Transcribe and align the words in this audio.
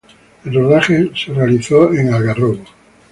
El 0.45 0.55
rodaje 0.55 1.11
fue 1.15 1.35
realizado 1.35 1.93
en 1.93 2.11
Algarrobo. 2.11 2.63